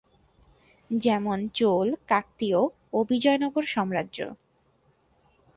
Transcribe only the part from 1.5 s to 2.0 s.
Chola,